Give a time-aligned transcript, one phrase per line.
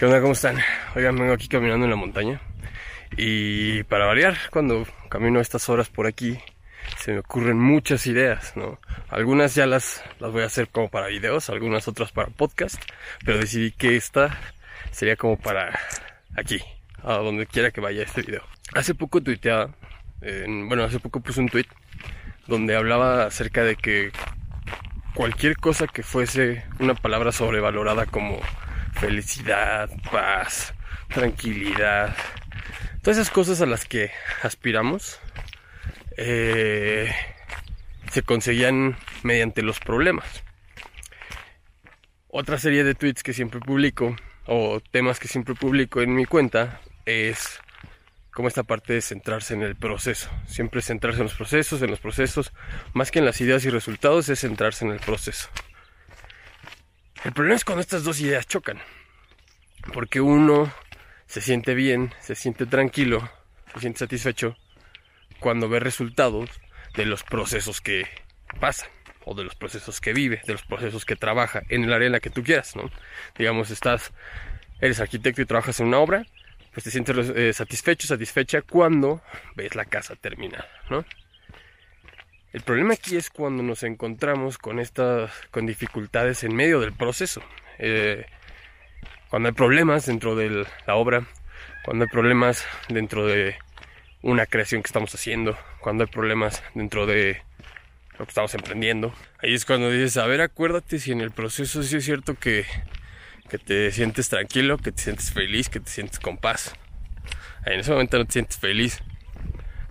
[0.00, 0.22] ¿Qué onda?
[0.22, 0.56] ¿Cómo están?
[0.96, 2.40] Oigan, vengo aquí caminando en la montaña.
[3.18, 6.38] Y para variar, cuando camino estas horas por aquí,
[6.96, 8.78] se me ocurren muchas ideas, ¿no?
[9.10, 12.82] Algunas ya las, las voy a hacer como para videos, algunas otras para podcast,
[13.26, 14.40] pero decidí que esta
[14.90, 15.78] sería como para
[16.34, 16.62] aquí,
[17.02, 18.42] a donde quiera que vaya este video.
[18.72, 19.68] Hace poco tuiteaba,
[20.66, 21.66] bueno, hace poco puse un tweet
[22.46, 24.12] donde hablaba acerca de que
[25.14, 28.40] cualquier cosa que fuese una palabra sobrevalorada como
[29.00, 30.74] felicidad, paz,
[31.08, 32.14] tranquilidad,
[33.02, 34.10] todas esas cosas a las que
[34.42, 35.18] aspiramos
[36.18, 37.10] eh,
[38.12, 40.44] se conseguían mediante los problemas.
[42.28, 44.14] Otra serie de tweets que siempre publico
[44.46, 47.58] o temas que siempre publico en mi cuenta es
[48.32, 50.28] como esta parte de centrarse en el proceso.
[50.46, 52.52] Siempre centrarse en los procesos, en los procesos,
[52.92, 55.48] más que en las ideas y resultados, es centrarse en el proceso.
[57.24, 58.80] El problema es cuando estas dos ideas chocan.
[59.92, 60.72] Porque uno
[61.26, 63.30] se siente bien, se siente tranquilo,
[63.74, 64.56] se siente satisfecho
[65.38, 66.50] cuando ve resultados
[66.96, 68.06] de los procesos que
[68.58, 68.88] pasa
[69.24, 72.12] o de los procesos que vive, de los procesos que trabaja en el área en
[72.12, 72.90] la que tú quieras, ¿no?
[73.38, 74.12] Digamos, estás,
[74.80, 76.26] eres arquitecto y trabajas en una obra,
[76.72, 79.22] pues te sientes eh, satisfecho, satisfecha cuando
[79.56, 81.04] ves la casa terminada, ¿no?
[82.52, 87.42] El problema aquí es cuando nos encontramos con estas, con dificultades en medio del proceso.
[87.78, 88.26] Eh,
[89.28, 91.26] cuando hay problemas dentro de la obra,
[91.84, 93.54] cuando hay problemas dentro de
[94.22, 97.40] una creación que estamos haciendo, cuando hay problemas dentro de
[98.18, 99.14] lo que estamos emprendiendo.
[99.40, 102.66] Ahí es cuando dices, a ver, acuérdate si en el proceso sí es cierto que,
[103.48, 106.74] que te sientes tranquilo, que te sientes feliz, que te sientes con paz.
[107.64, 109.00] En ese momento no te sientes feliz.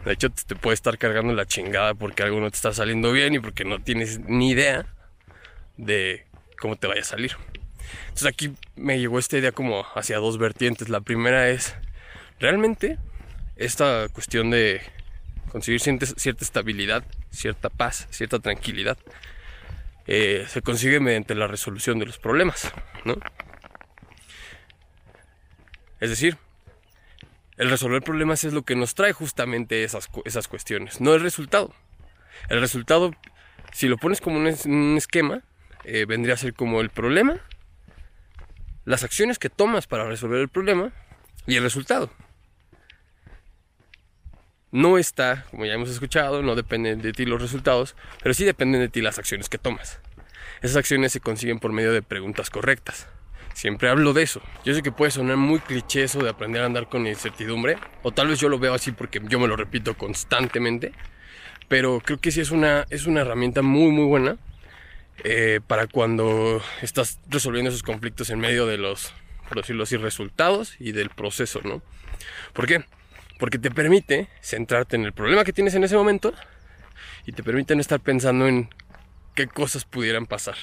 [0.10, 3.36] De hecho, te, puede estar cargando la chingada porque algo no te está saliendo bien
[3.36, 4.88] y porque no tienes ni idea
[5.78, 6.26] de
[6.60, 7.34] cómo te vaya a salir.
[8.06, 10.90] Entonces aquí me llegó esta idea como hacia dos vertientes.
[10.90, 11.76] La primera es,
[12.40, 12.98] realmente,
[13.56, 14.82] esta cuestión de
[15.52, 18.98] conseguir cierta estabilidad, cierta paz, cierta tranquilidad,
[20.08, 22.74] eh, se consigue mediante la resolución de los problemas,
[23.06, 23.16] ¿no?
[26.00, 26.40] Es decir,
[27.60, 31.76] el resolver problemas es lo que nos trae justamente esas, esas cuestiones, no el resultado.
[32.48, 33.14] El resultado,
[33.74, 35.44] si lo pones como un, esquema,
[35.84, 37.36] eh, vendría a ser como el problema,
[38.86, 40.94] las acciones que tomas para resolver el problema
[41.48, 42.10] y el resultado.
[44.72, 48.80] No está, como ya hemos escuchado, no dependen de ti los resultados, pero sí dependen
[48.80, 50.00] de ti las acciones que tomas.
[50.62, 53.10] Esas acciones se consiguen por medio de preguntas correctas.
[53.60, 54.42] Siempre hablo de eso.
[54.64, 58.14] Yo sé que puede sonar muy cliché eso de aprender a andar con incertidumbre, o
[58.14, 60.94] tal vez yo lo veo así porque yo me lo repito constantemente,
[61.68, 64.38] pero creo que sí es una, es una herramienta muy muy buena
[65.26, 69.14] eh, para cuando estás resolviendo esos conflictos en medio de los,
[69.50, 71.82] por decirlo así, resultados y del proceso, ¿no?
[72.54, 72.86] ¿Por qué?
[73.40, 76.34] Porque te permite centrarte en el problema que tienes en ese momento
[77.26, 78.70] y te permite no estar pensando en
[79.36, 80.56] qué cosas pudieran pasar.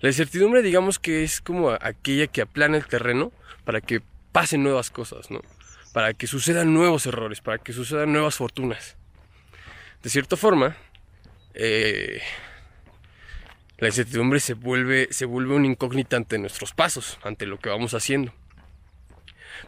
[0.00, 3.32] La incertidumbre digamos que es como aquella que aplana el terreno
[3.64, 4.00] para que
[4.32, 5.40] pasen nuevas cosas, ¿no?
[5.92, 8.96] Para que sucedan nuevos errores, para que sucedan nuevas fortunas.
[10.02, 10.76] De cierta forma,
[11.54, 12.20] eh,
[13.78, 17.94] la incertidumbre se vuelve, se vuelve una incógnita ante nuestros pasos, ante lo que vamos
[17.94, 18.32] haciendo.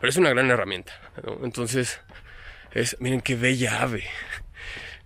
[0.00, 0.92] Pero es una gran herramienta.
[1.24, 1.44] ¿no?
[1.44, 2.00] Entonces,
[2.72, 4.04] es, miren qué bella ave.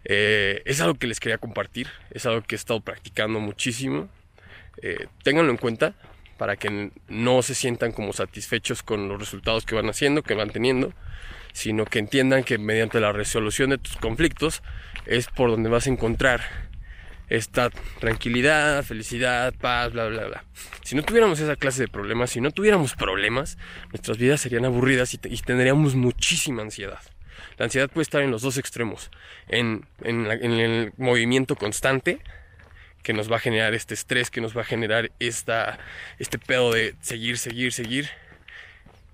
[0.05, 4.11] Eh, es algo que les quería compartir, es algo que he estado practicando muchísimo.
[4.87, 5.95] Eh, ténganlo en cuenta
[6.37, 10.51] para que no se sientan como satisfechos con los resultados que van haciendo, que van
[10.51, 10.93] teniendo,
[11.55, 14.63] sino que entiendan que mediante la resolución de tus conflictos
[15.07, 16.43] es por donde vas a encontrar
[17.31, 20.45] esta tranquilidad, felicidad, paz, bla, bla, bla.
[20.83, 23.57] Si no tuviéramos esa clase de problemas, si no tuviéramos problemas,
[23.89, 27.01] nuestras vidas serían aburridas y, tendríamos muchísima ansiedad.
[27.57, 29.11] La ansiedad puede estar en los dos extremos,
[29.49, 32.21] en el movimiento constante,
[33.05, 35.79] que nos va a generar este estrés, que nos va a generar esta,
[36.19, 38.09] este pedo de seguir, seguir, seguir.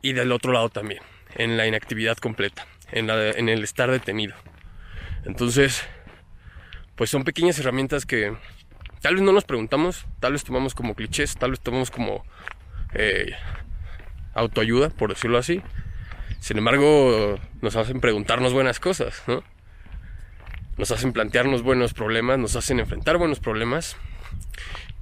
[0.01, 1.03] Y del otro lado también,
[1.35, 4.35] en la inactividad completa, en, la, el estar detenido.
[5.27, 5.83] Entonces,
[6.95, 8.35] pues son pequeñas herramientas que
[9.03, 12.25] tal vez no nos preguntamos, tal vez tomamos como clichés, tal vez tomamos como
[12.95, 13.33] eh,
[14.33, 15.61] autoayuda, por decirlo así.
[16.39, 19.43] Sin embargo, nos hacen preguntarnos buenas cosas, ¿no?
[20.81, 23.97] Nos hacen plantearnos buenos problemas, nos hacen enfrentar buenos problemas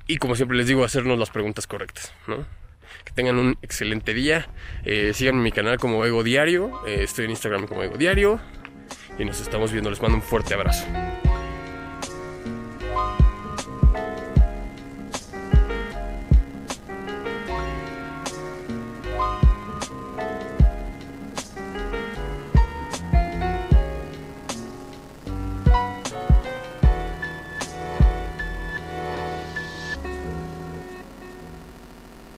[0.08, 2.44] y como siempre les digo, hacernos las preguntas correctas, ¿no?
[3.04, 4.48] Que tengan un excelente día,
[4.84, 8.40] eh, mi canal como Ego Diario, eh, estoy en Instagram como Ego Diario
[9.18, 10.84] y nos estamos viendo, les mando un fuerte abrazo.